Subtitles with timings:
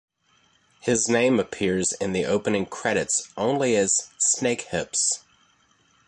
[0.79, 5.23] His name appears in the opening credits only as "Snake Hips".